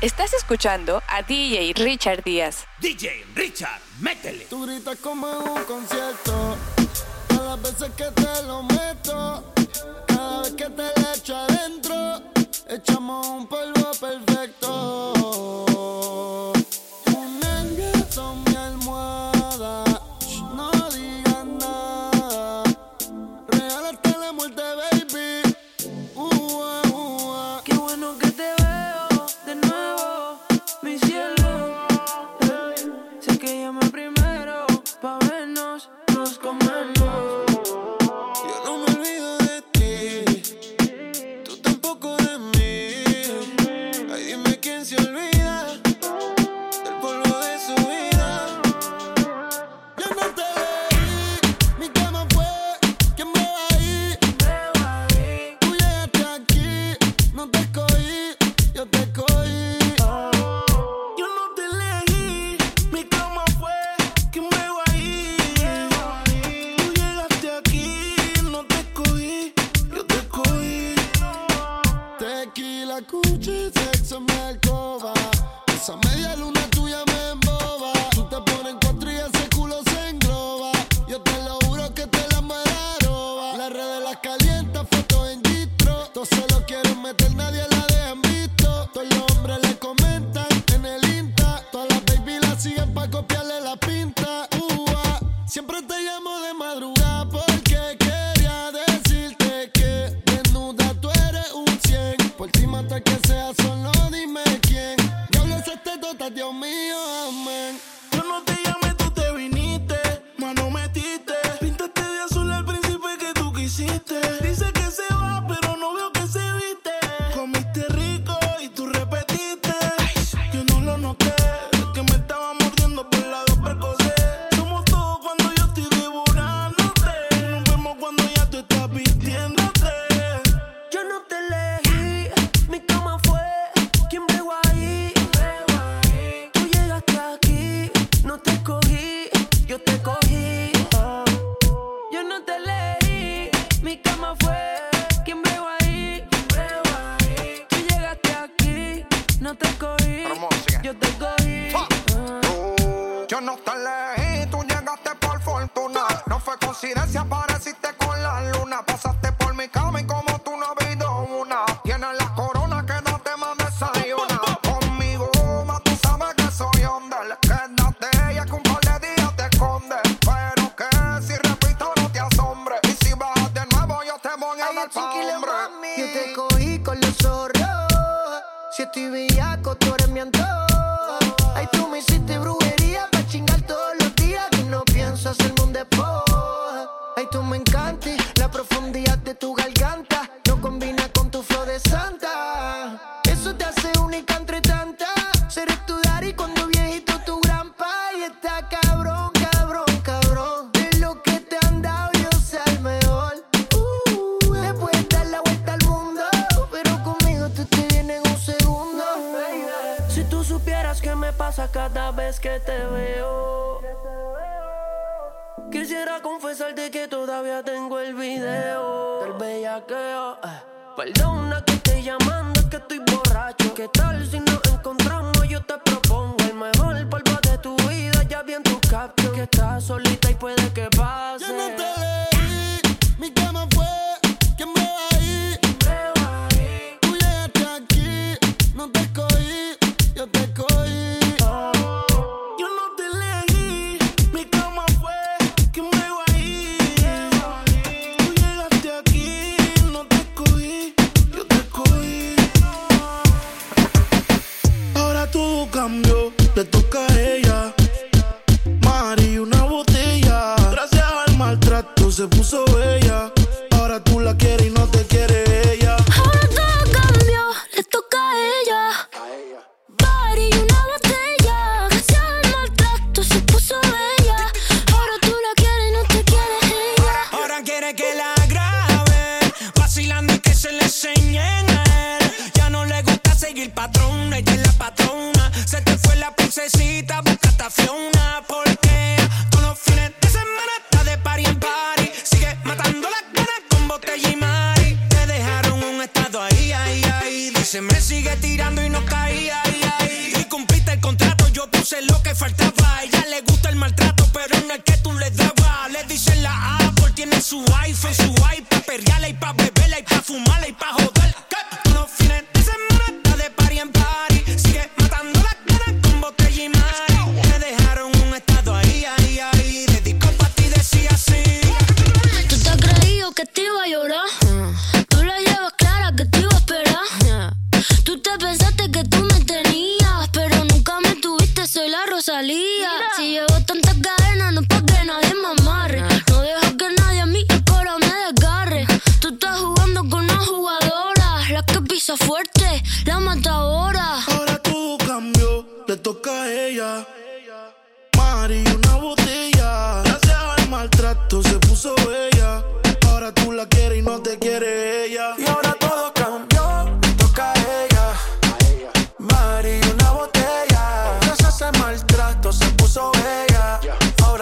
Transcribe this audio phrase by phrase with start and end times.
[0.00, 2.66] Estás escuchando a DJ Richard Díaz.
[2.80, 4.44] DJ Richard, métele.
[4.46, 6.56] Tú gritas como en un concierto.
[7.30, 9.54] Las veces que te lo meto.
[10.06, 12.22] Cada vez que te le echo adentro.
[12.68, 15.73] Echamos un polvo perfecto.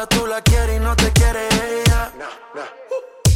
[0.06, 2.12] tú la quieres y no te quiere ella.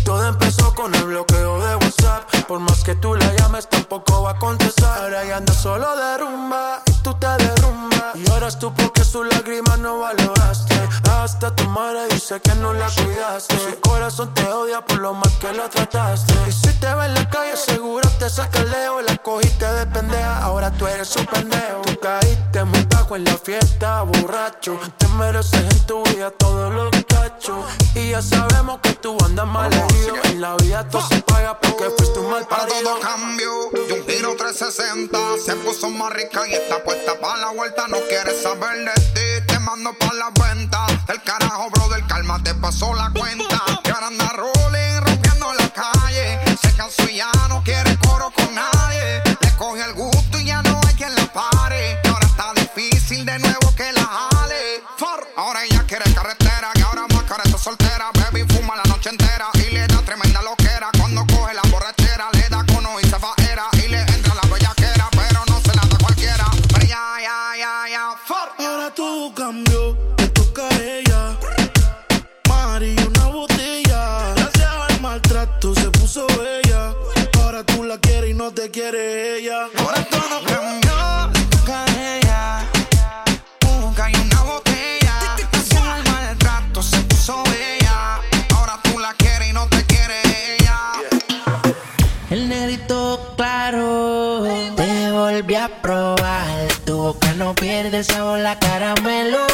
[0.05, 2.25] Todo empezó con el bloqueo de WhatsApp.
[2.47, 5.03] Por más que tú la llames, tampoco va a contestar.
[5.03, 8.15] Ahora ya anda solo de rumba y tú te derrumbas.
[8.15, 10.77] Y lloras tú porque su lágrima no valoraste.
[11.11, 13.59] Hasta tu madre dice que no la cuidaste.
[13.59, 16.35] Su corazón te odia por lo mal que la trataste.
[16.49, 19.03] Y si te ve en la calle, seguro te saca el leo.
[19.03, 21.96] La cogiste de pendeja, ahora tú eres su pendejo
[23.47, 24.77] fiesta, borracho.
[24.99, 27.65] Te mereces en tu vida todos los cachos.
[27.95, 30.17] Y ya sabemos que tú andas mal herido.
[30.25, 32.67] En la vida todo se paga porque fuiste un mal parido.
[32.69, 33.53] Para todo cambio,
[33.89, 35.19] y un giro 360.
[35.45, 37.87] Se puso más rica y está puesta para la vuelta.
[37.87, 40.85] No quieres saber de ti, te mando para la venta.
[41.09, 43.56] El carajo, bro, del calma te pasó la cuenta.
[78.79, 82.71] Ahora todo cambió, le toca a ella.
[83.63, 85.15] Busca y una botella.
[85.67, 88.21] Sin el maltrato se puso ella.
[88.55, 90.21] Ahora tú la quieres y no te quiere
[90.59, 90.79] ella.
[92.29, 94.45] El negrito claro
[94.77, 96.69] te volví a probar.
[96.85, 99.47] Tu boca no pierde sabor, la caramelo.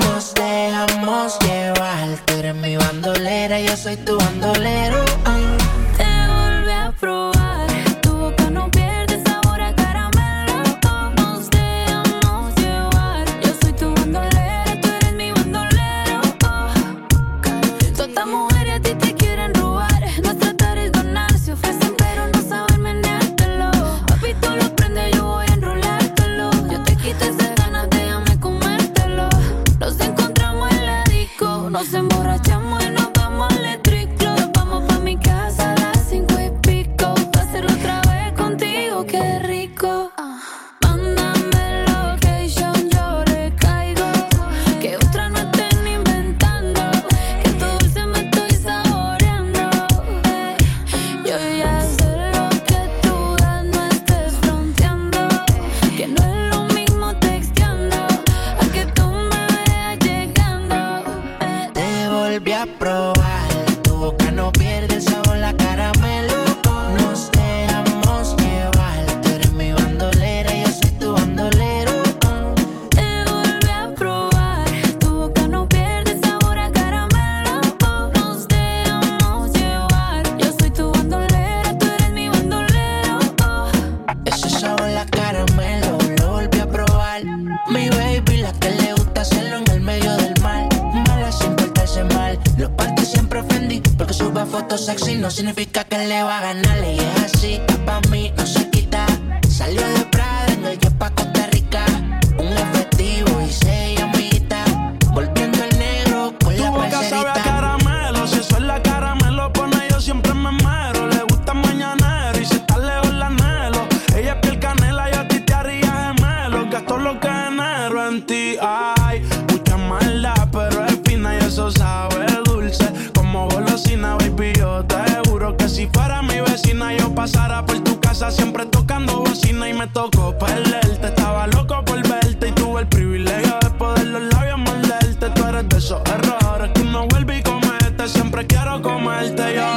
[0.00, 2.08] Nos dejamos llevar.
[2.26, 5.02] Tú eres mi bandolera, y yo soy tu bandolero.
[18.16, 18.55] estamos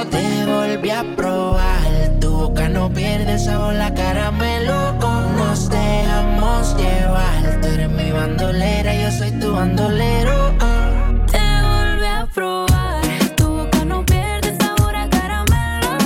[0.04, 0.10] yo.
[0.10, 4.94] Te volví a probar, tu boca no pierde sabor, la caramelo.
[5.38, 10.54] Nos dejamos llevar, tú eres mi bandolera, yo soy tu bandolero.
[10.60, 11.12] ah.
[11.32, 13.02] Te volví a probar,
[13.36, 15.98] tu boca no pierde sabor a caramelo.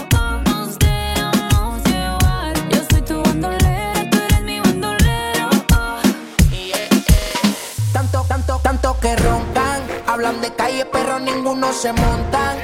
[0.46, 5.50] Nos dejamos llevar, yo soy tu bandolera, tú eres mi bandolero.
[7.92, 9.82] Tanto, tanto, tanto que roncan.
[10.08, 12.58] Hablan de calle, pero ninguno se montan.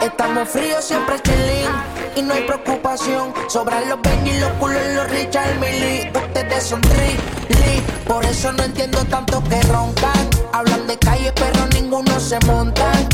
[0.00, 1.70] Estamos fríos, siempre chilling.
[2.16, 3.32] Y no hay preocupación.
[3.48, 6.10] Sobran los Benji, los culos, los Richard Millie.
[6.14, 7.82] Ustedes son Lee.
[8.06, 10.28] Por eso no entiendo tanto que roncan.
[10.52, 13.08] Hablan de calle, pero ninguno se montan.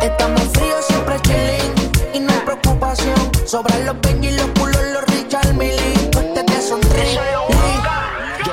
[0.00, 1.74] Estamos fríos, siempre chilling.
[2.14, 3.32] Y no hay preocupación.
[3.44, 6.10] Sobran los Benji, los culos, los Richard Millie.
[6.16, 7.75] Ustedes son Lee.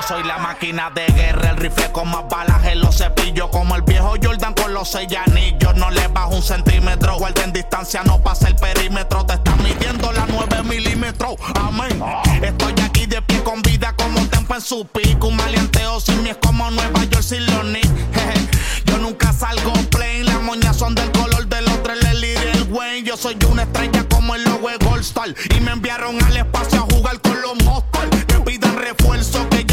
[0.04, 3.50] Yo soy la máquina de guerra, el rifle con más balas en los cepillos.
[3.50, 5.76] Como el viejo Jordan con los seis anillos.
[5.76, 9.26] No le bajo un centímetro, guarda en distancia, no pasa el perímetro.
[9.26, 11.36] Te están midiendo las 9 milímetros.
[11.56, 12.04] Amén.
[12.42, 15.28] Estoy aquí de pie con vida como un tempo en su pico.
[15.28, 17.64] Un maleanteo sin mí es como Nueva York sin los.
[18.86, 23.04] Yo nunca salgo plain, las moñas son del color del otro, el y el Wayne.
[23.08, 25.34] Yo soy una estrella como el logo de Gold Star.
[25.56, 28.26] Y me enviaron al espacio a jugar con los monsters.
[28.26, 29.73] Que pidan refuerzo, que duro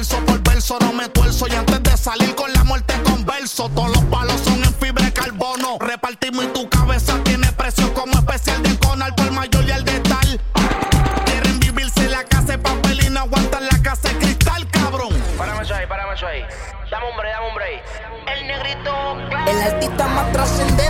[0.00, 0.78] verso por verso.
[0.80, 3.68] No me tuerzo y antes de salir con la muerte converso.
[3.68, 5.76] Todos los palos son en fibra de carbono.
[5.78, 10.00] Repartimos y tu cabeza tiene precio como especial de Conal por mayor y el de
[10.00, 10.40] tal.
[11.26, 15.12] Quieren vivirse la casa de papel y no aguantan la casa de cristal, cabrón.
[15.36, 16.44] Párame eso ahí, párame eso ahí.
[16.90, 17.82] Dame un break, dame un break.
[18.26, 18.92] El negrito
[19.50, 20.89] El artista más trascendente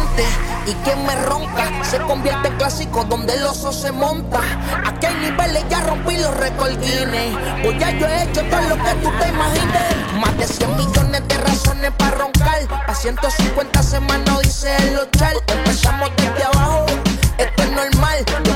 [0.71, 4.41] y quien me ronca se convierte en clásico donde el oso se monta.
[4.87, 7.37] Aquí hay niveles, ya rompí los récords Guinness.
[7.62, 9.83] Pues ya yo he hecho todo lo que tú te imagines.
[10.21, 12.61] Más de 100 millones de razones para roncar.
[12.87, 15.37] A 150 semanas dice el ochal.
[15.49, 16.87] Empezamos desde abajo,
[17.39, 18.50] esto es normal.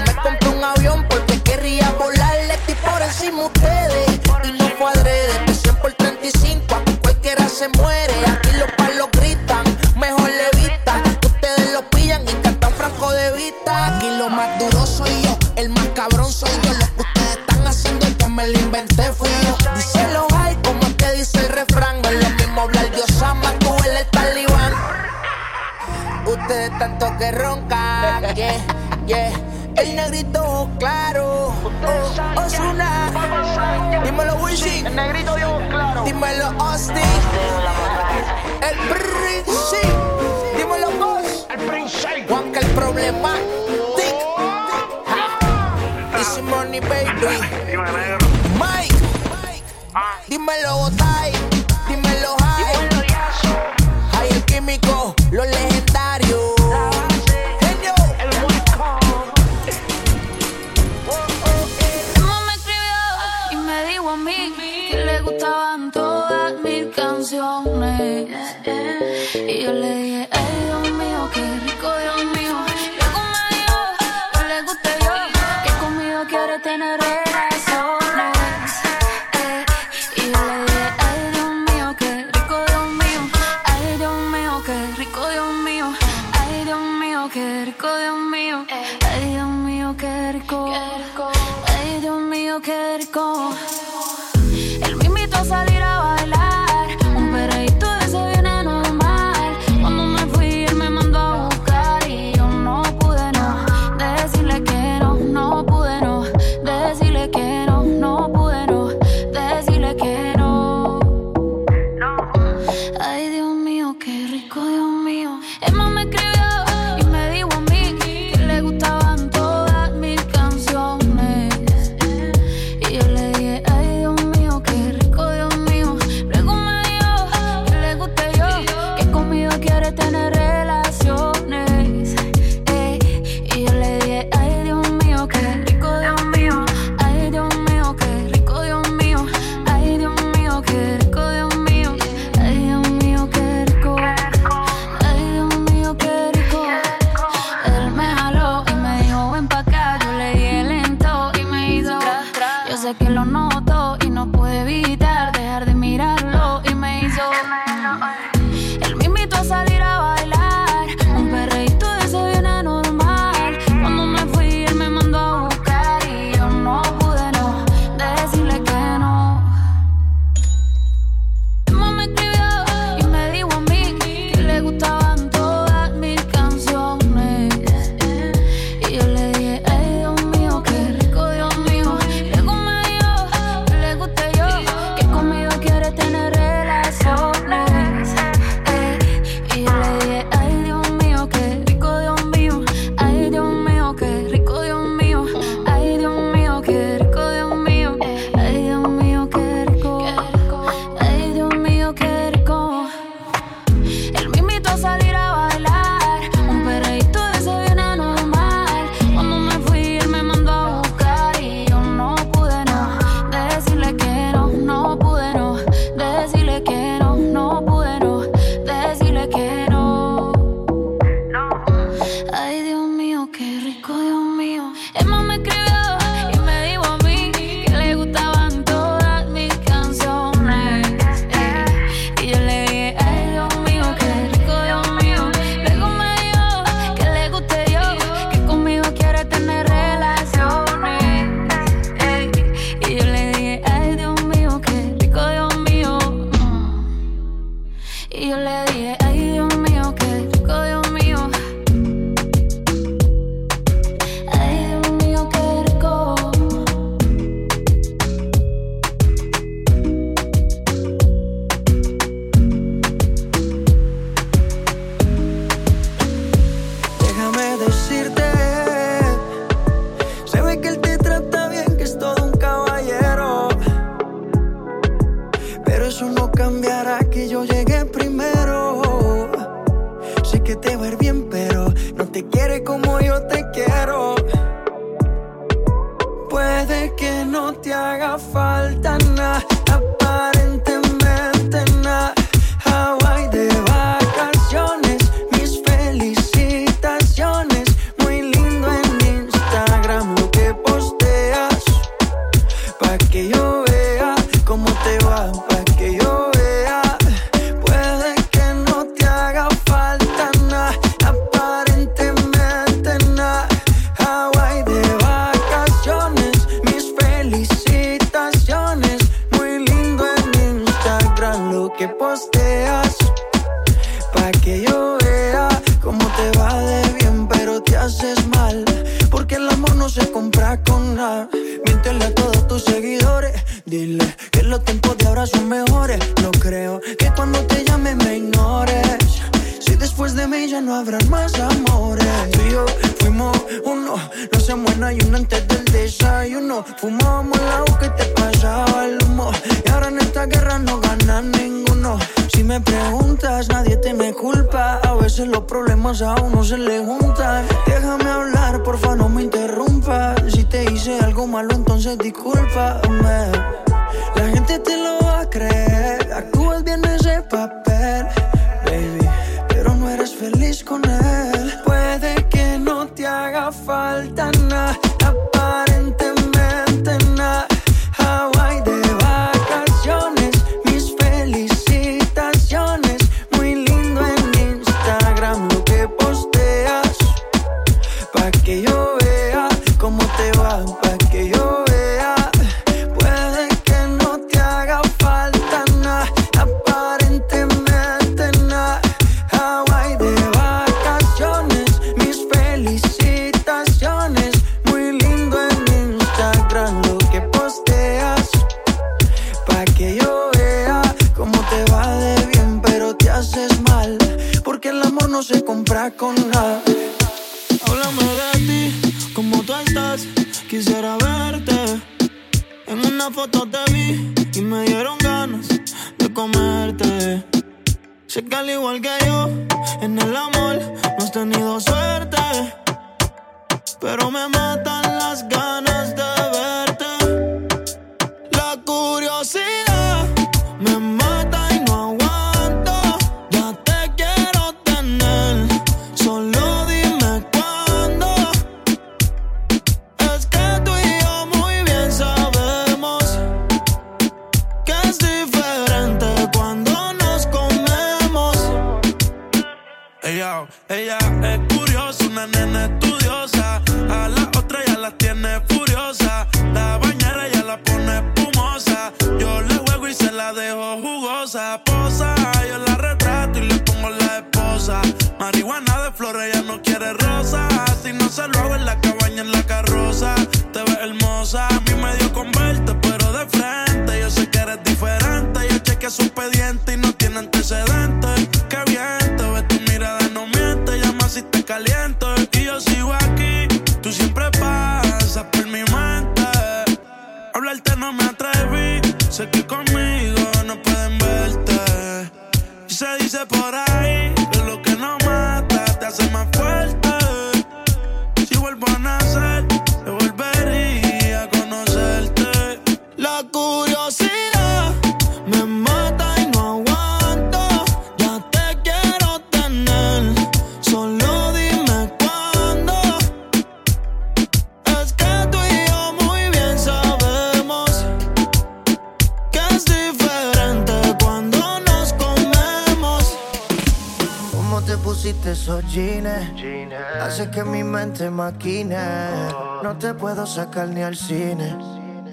[539.62, 541.54] No te puedo sacar ni al cine.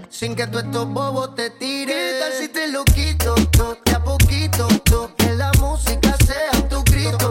[0.10, 1.95] Sin que tú estos bobos te tires.
[1.95, 3.34] ¿Qué tal si te lo quito?
[3.52, 4.67] Tú, de a poquito,
[5.15, 7.31] que la música sea tu grito.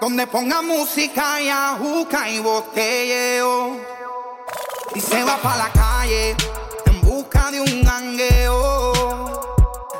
[0.00, 3.72] donde ponga música y ajuca y botelleo.
[3.72, 3.76] Oh.
[4.94, 6.34] Y se va pa' la calle
[6.86, 8.92] en busca de un gangueo.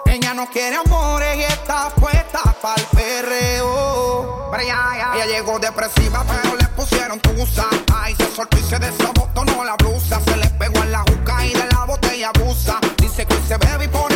[0.06, 4.48] Ella no quiere amores y está puesta pa'l perreo.
[4.58, 7.66] Ella llegó depresiva, pero le pusieron tusa.
[7.94, 10.20] Ay, se soltó y se desabotonó la blusa.
[10.24, 12.80] Se le pegó en la juca y de la botella abusa.
[12.96, 14.07] Dice que se bebe y pone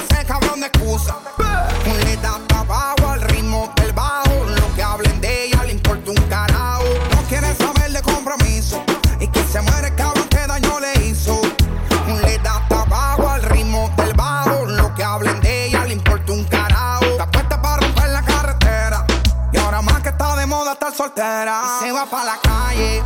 [21.44, 23.02] y se va para la calle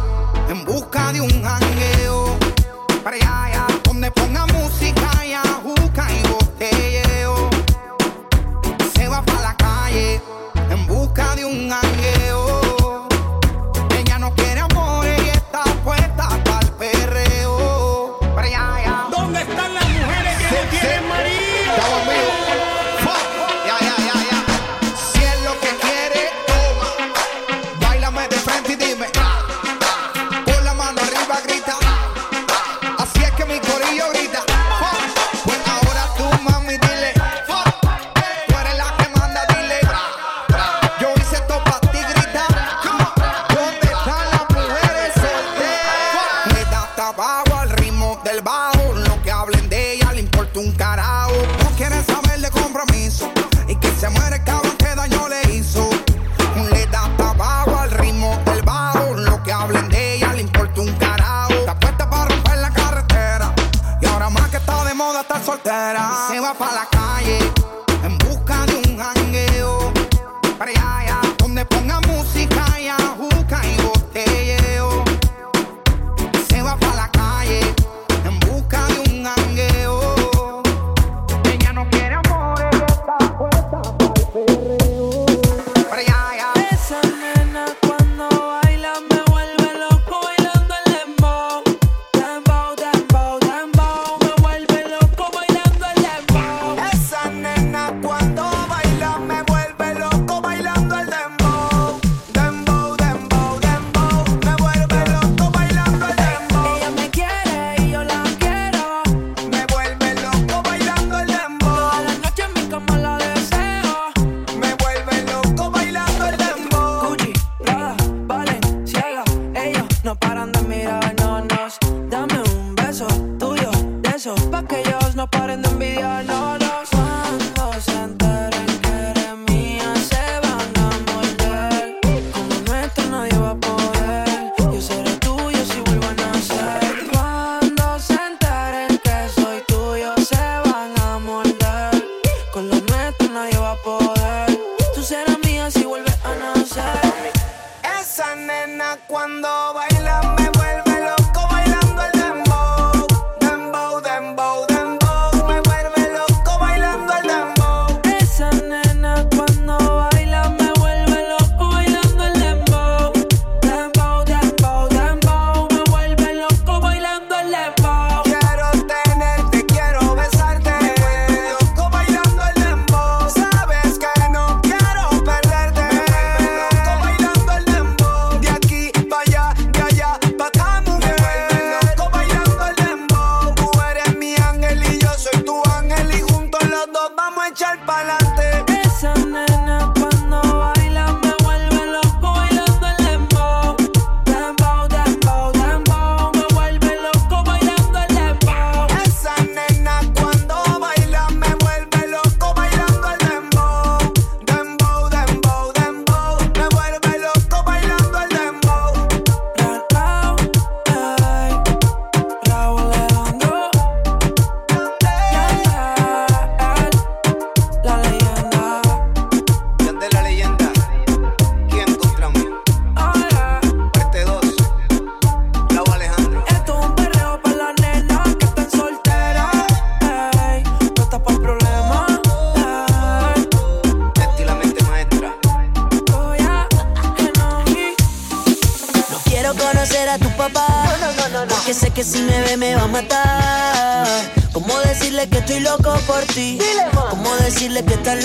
[0.50, 1.95] en busca de un jangueo.
[65.26, 66.00] tá solteira.
[66.28, 66.54] Sem uma.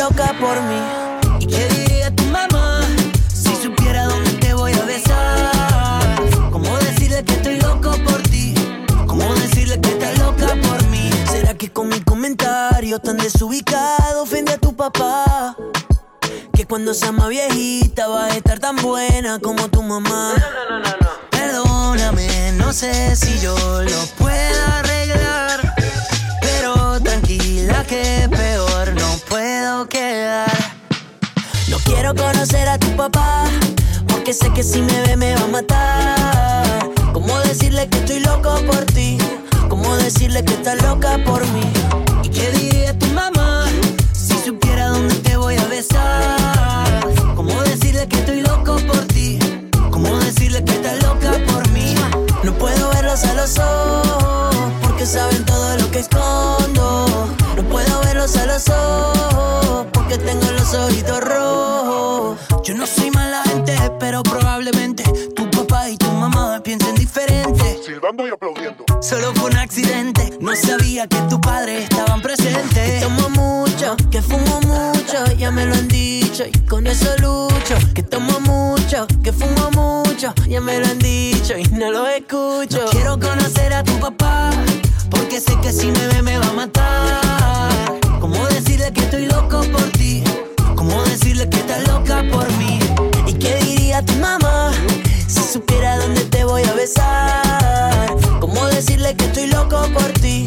[0.01, 1.00] loca por mí.
[59.93, 62.39] porque tengo los ojitos rojos.
[62.63, 65.03] Yo no soy mala gente, pero probablemente
[65.35, 67.79] tu papá y tu mamá piensen diferente.
[67.83, 68.85] Silbando y aplaudiendo.
[69.01, 72.69] Solo fue un accidente, no sabía que tus padres estaban presentes.
[72.71, 77.75] Que tomo mucho, que fumo mucho, ya me lo han dicho y con eso lucho.
[77.95, 82.83] Que tomo mucho, que fumo mucho, ya me lo han dicho y no lo escucho.
[82.83, 84.51] No quiero conocer a tu papá,
[85.09, 87.20] porque sé que si me ve me va a matar.
[98.39, 100.45] ¿Cómo decirle que estoy loco por ti?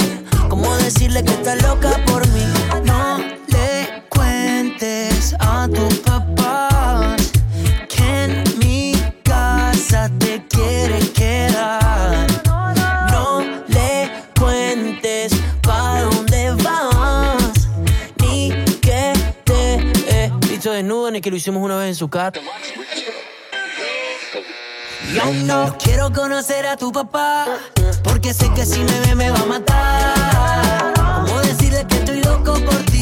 [0.48, 2.44] ¿Cómo decirle que estás loca por mí?
[2.84, 3.18] No
[3.48, 7.16] le cuentes a tu papá
[7.88, 12.26] que en mi casa te quiere quedar.
[13.10, 15.32] No le cuentes
[15.62, 17.68] para dónde vas,
[18.20, 19.12] ni que
[19.44, 19.74] te
[20.08, 22.40] he visto desnudo ni que lo hicimos una vez en su casa.
[25.14, 27.46] No quiero conocer a tu papá,
[28.02, 30.92] porque sé que si me ve me va a matar.
[31.24, 33.00] ¿Cómo decirle que estoy loco por ti?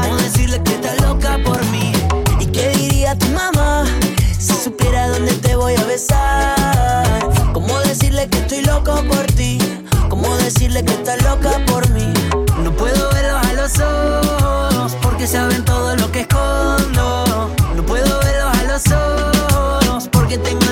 [0.00, 1.92] ¿Cómo decirle que estás loca por mí?
[2.38, 3.84] ¿Y qué diría tu mamá
[4.38, 7.28] si supiera dónde te voy a besar?
[7.52, 9.58] ¿Cómo decirle que estoy loco por ti?
[10.08, 12.12] ¿Cómo decirle que estás loca por mí?
[12.62, 17.50] No puedo verlos a los ojos, porque saben todo lo que escondo.
[17.74, 20.63] No puedo verlos a los ojos, porque tengo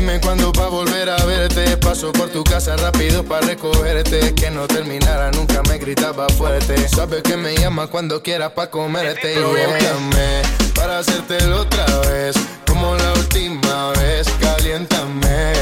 [0.00, 1.76] Dime cuándo va a volver a verte.
[1.76, 4.34] Paso por tu casa rápido para recogerte.
[4.34, 6.88] Que no terminara, nunca me gritaba fuerte.
[6.88, 9.34] Sabes que me llama cuando quieras pa' comerte.
[9.34, 10.40] Provócame
[10.74, 12.34] para hacértelo otra vez.
[12.66, 15.52] Como la última vez, caliéntame.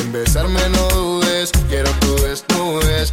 [0.00, 3.12] En besarme no dudes, quiero que tú desnudes.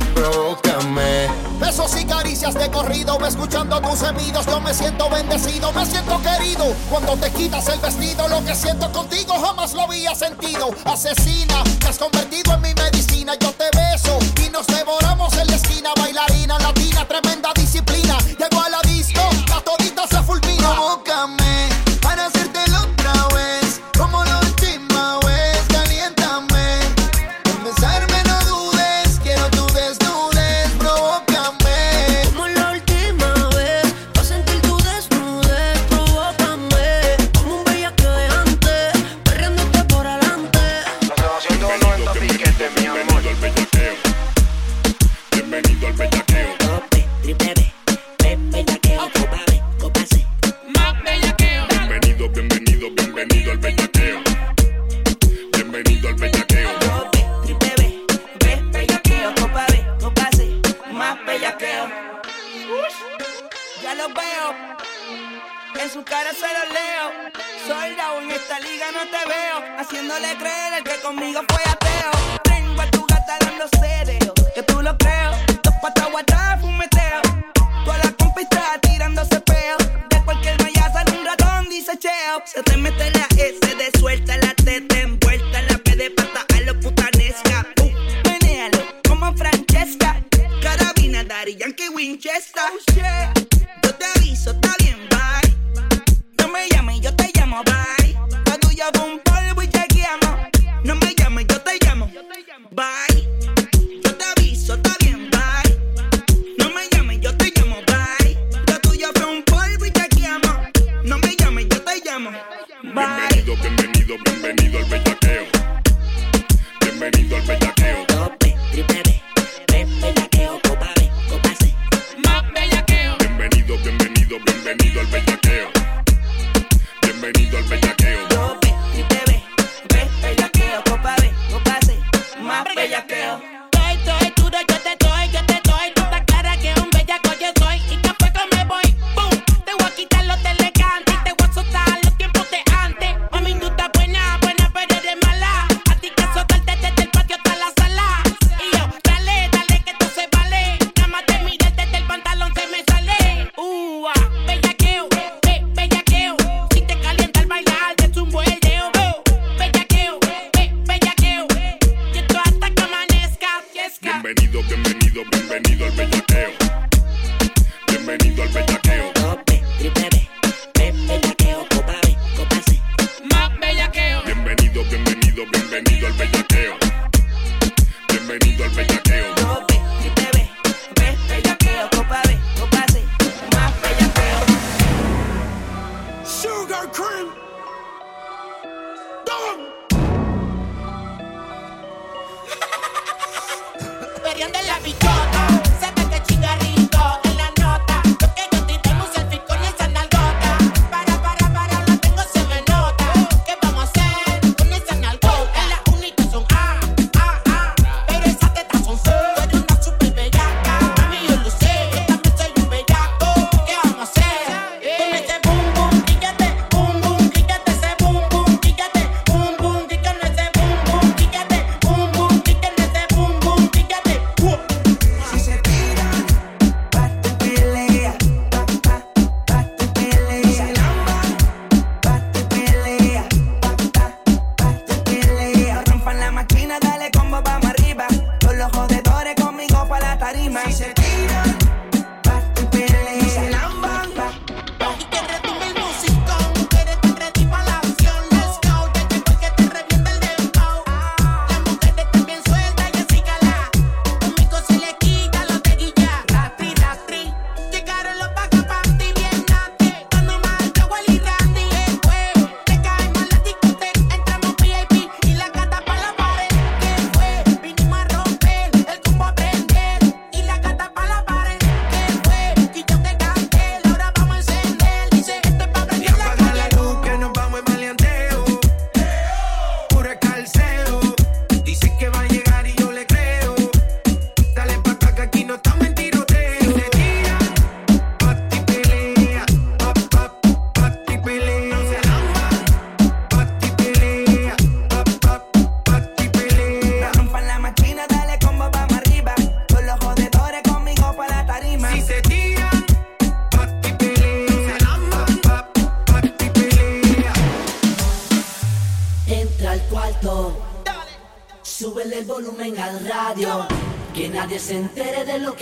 [1.59, 6.65] Besos y caricias de corrido, escuchando tus gemidos, yo me siento bendecido, me siento querido.
[6.89, 10.69] Cuando te quitas el vestido, lo que siento contigo jamás lo había sentido.
[10.85, 15.55] Asesina, te has convertido en mi medicina, yo te beso y nos devoramos en la
[15.55, 18.12] esquina, bailarina latina, tremenda disciplina.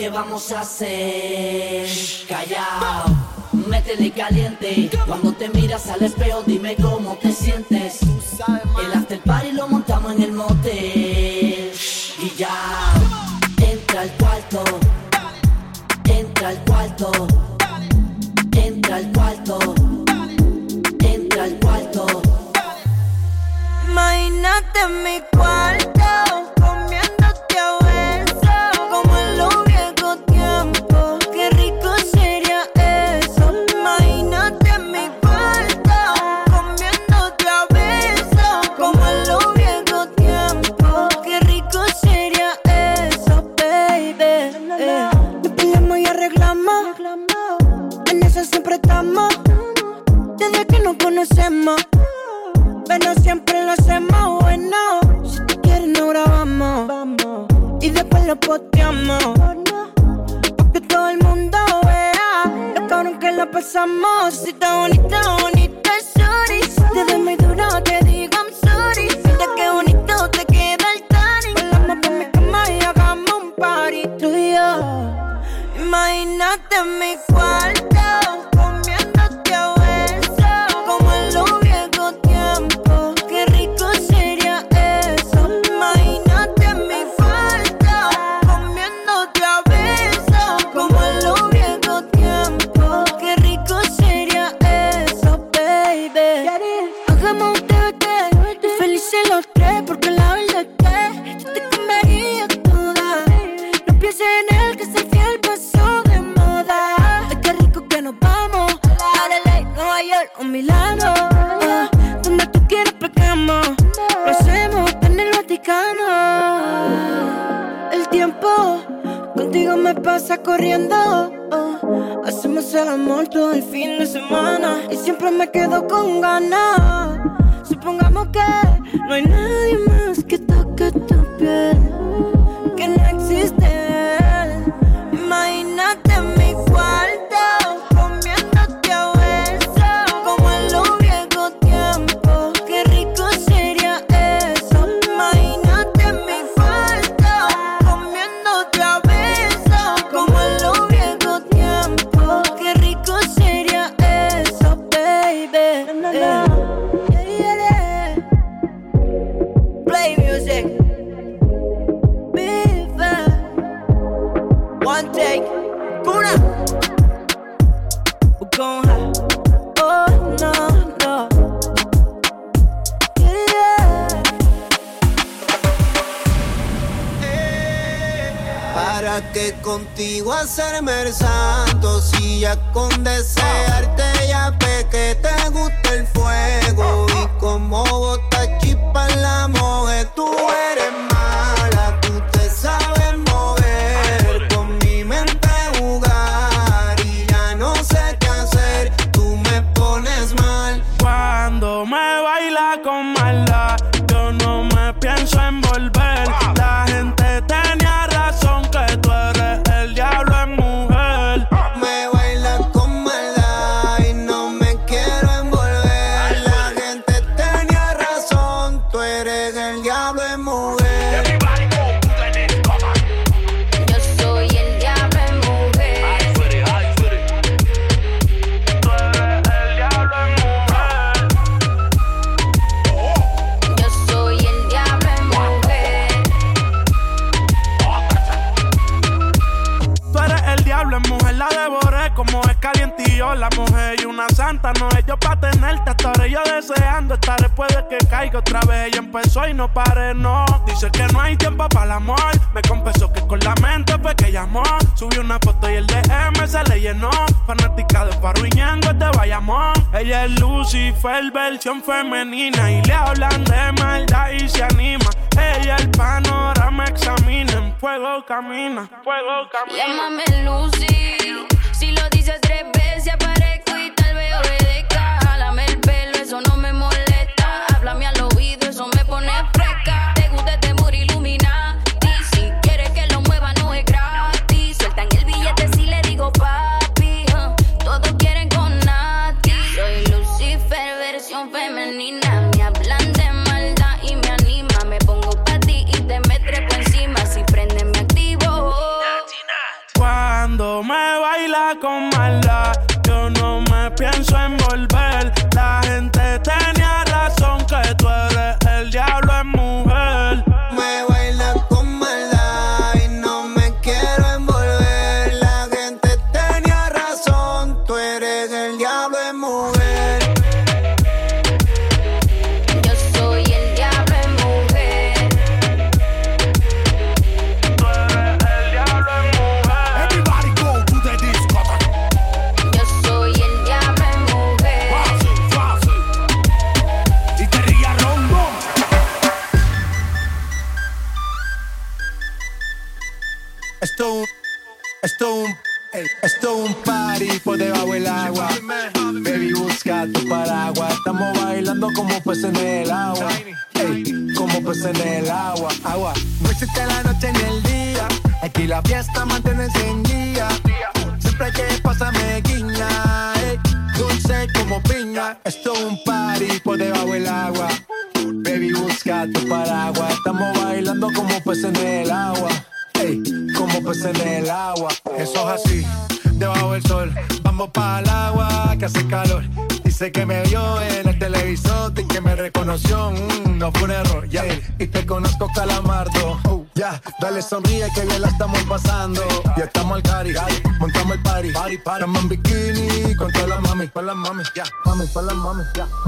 [0.02, 1.88] que vamos a hacer.
[2.28, 3.06] Callao,
[3.68, 4.90] métele caliente.
[5.06, 6.42] Cuando te miras al espejo,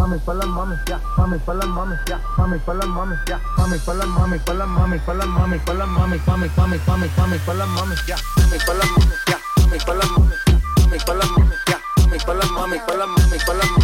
[0.04, 3.40] mami, pa' las mami, ya, mami, pa' las mami, ya, mami, pa' las mami, ya,
[3.58, 6.78] mami, pa' las mami, pa' las mami, pa' las mami, pa' las mami, mami, mami,
[6.88, 10.36] mami, mami, pa' las mami, ya, mami, pa' las mami, ya, mami, pa' las mami,
[10.52, 13.70] ya, mami, pa' las mami, ya, mami, pa' las mami, pa' las mami, pa' las
[13.72, 13.83] mami,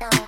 [0.00, 0.27] Bye.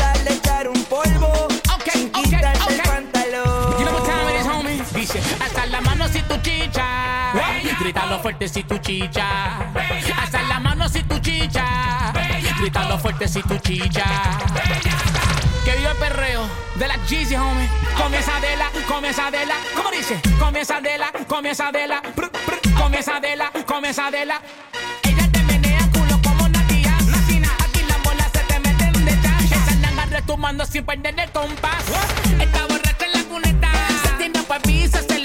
[6.41, 7.33] tu chicha.
[7.79, 9.71] Grítalo fuerte si tu chicha.
[10.17, 12.13] Haz la mano si tu chicha.
[12.59, 14.05] Grítalo fuerte si tu chicha.
[15.65, 17.67] Que viva el perreo de la Jeezy, homie.
[17.97, 20.19] Comienza de la, comienza de la, ¿cómo dice?
[20.39, 22.01] Comienza de la, comienza de la,
[22.77, 24.41] comienza de la, comienza de la.
[25.03, 26.95] Ella te menea culo como una tía.
[26.97, 29.55] Aquí las bolas se te meten de chance.
[29.55, 31.83] Esa nanga retumando sin perder el compás.
[32.39, 33.69] Esta borracha en la cuneta.
[34.03, 35.20] Se tiene pa' se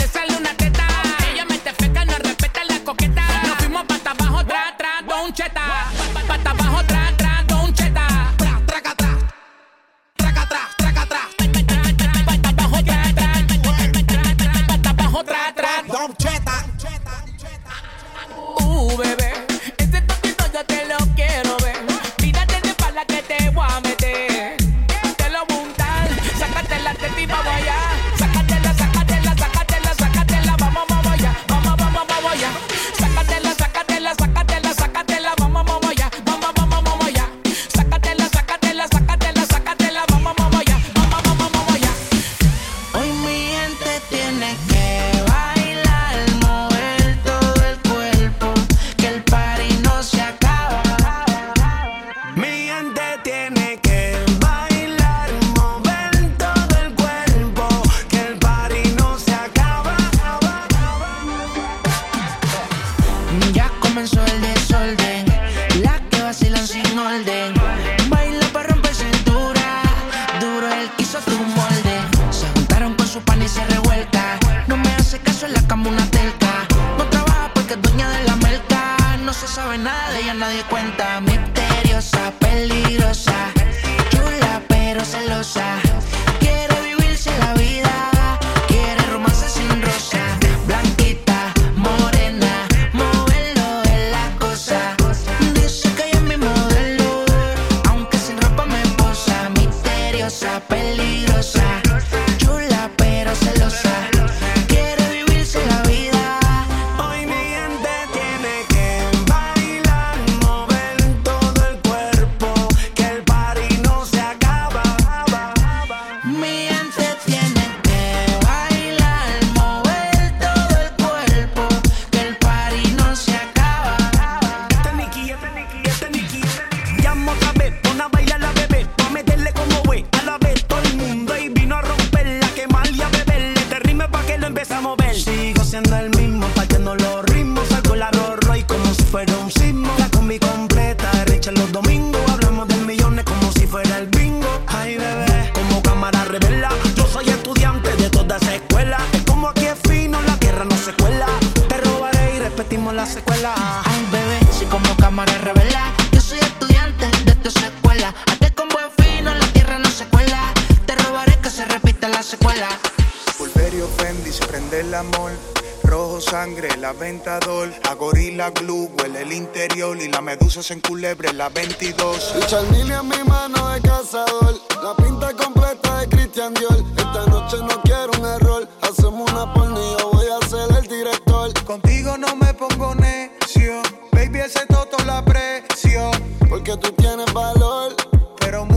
[66.96, 67.55] golden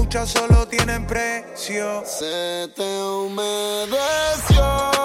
[0.10, 2.04] muchos solo tienen precio.
[2.04, 4.99] Se te humedeció.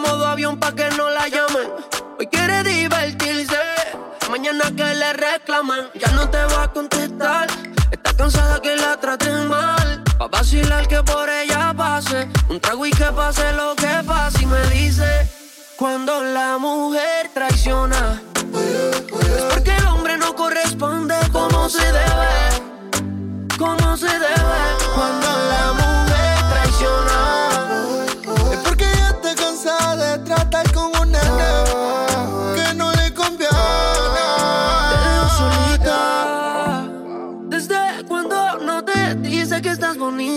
[0.00, 1.68] modo avión pa' que no la llamen.
[2.18, 3.60] Hoy quiere divertirse,
[4.30, 5.90] mañana que le reclamen.
[5.94, 7.48] Ya no te va a contestar,
[7.90, 10.02] está cansada que la traten mal.
[10.18, 14.42] Pa' vacilar que por ella pase, un trago y que pase lo que pase.
[14.42, 15.28] Y me dice,
[15.76, 18.20] cuando la mujer traiciona,
[19.36, 24.39] es porque el hombre no corresponde como se debe, como se debe.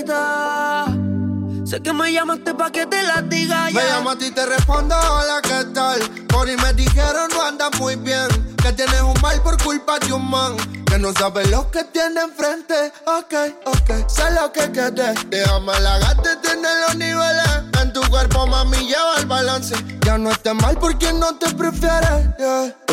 [0.06, 3.82] Sé que me llamaste pa' que te la diga ya.
[3.82, 6.02] Me llamaste y te respondo, hola, ¿qué tal?
[6.28, 8.28] Por y me dijeron no andas muy bien.
[8.62, 10.58] Que tienes un mal por culpa de un man.
[10.86, 12.92] Que no sabe lo que tiene enfrente.
[13.06, 13.34] Ok,
[13.66, 15.18] ok, sé lo que querés.
[15.30, 17.64] Déjame la gata tiene los niveles.
[17.82, 19.76] En tu cuerpo, mami, lleva el balance.
[20.06, 22.28] Ya no estés mal porque no te prefieres.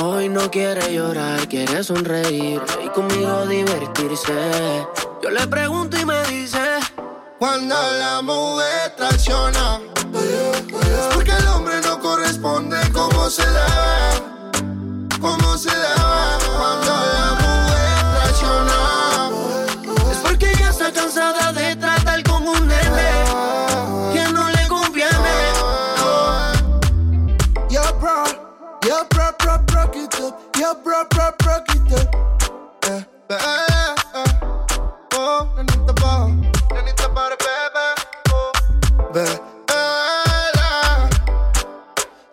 [0.01, 4.87] Hoy no quiere llorar, quiere sonreír y conmigo divertirse.
[5.23, 6.80] Yo le pregunto y me dice
[7.41, 9.80] cuando la mujer traiciona
[10.12, 17.97] Es porque el hombre no corresponde como se debe Como se debe Cuando la mujer
[18.14, 19.30] traiciona
[20.11, 23.24] es porque ella está cansada de tratar como un nene
[24.12, 25.09] que no le conviene.
[27.70, 28.24] Yo, bro,
[28.82, 29.95] yo, bro, bro, up.
[30.59, 31.28] Yo, bro, bro,
[33.30, 33.60] up.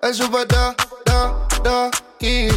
[0.07, 0.73] a chuva dá,
[1.05, 1.91] dá, dá.
[2.21, 2.56] Yeah.